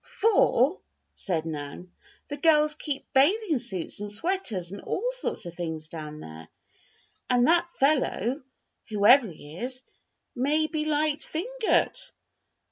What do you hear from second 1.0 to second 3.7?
said Nan, "the girls keep bathing